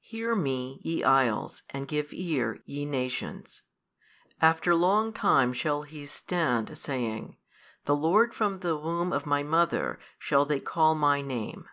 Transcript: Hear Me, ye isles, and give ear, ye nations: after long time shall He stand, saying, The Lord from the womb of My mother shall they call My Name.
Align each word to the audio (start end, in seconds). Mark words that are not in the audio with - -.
Hear 0.00 0.34
Me, 0.34 0.80
ye 0.82 1.04
isles, 1.04 1.62
and 1.70 1.86
give 1.86 2.12
ear, 2.12 2.58
ye 2.66 2.84
nations: 2.84 3.62
after 4.40 4.74
long 4.74 5.12
time 5.12 5.52
shall 5.52 5.82
He 5.82 6.04
stand, 6.06 6.76
saying, 6.76 7.36
The 7.84 7.94
Lord 7.94 8.34
from 8.34 8.58
the 8.58 8.76
womb 8.76 9.12
of 9.12 9.24
My 9.24 9.44
mother 9.44 10.00
shall 10.18 10.44
they 10.44 10.58
call 10.58 10.96
My 10.96 11.20
Name. 11.22 11.68